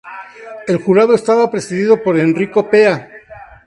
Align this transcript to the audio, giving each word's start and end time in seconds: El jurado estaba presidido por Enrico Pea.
El 0.65 0.77
jurado 0.77 1.13
estaba 1.13 1.51
presidido 1.51 2.01
por 2.01 2.17
Enrico 2.17 2.67
Pea. 2.71 3.11